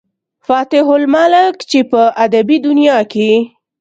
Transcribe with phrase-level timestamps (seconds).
[0.47, 3.33] فاتح الملک، چې پۀ ادبي دنيا کښې